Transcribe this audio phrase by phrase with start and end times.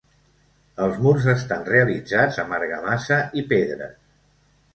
[0.85, 3.95] Els murs estan realitzats amb argamassa i pedres.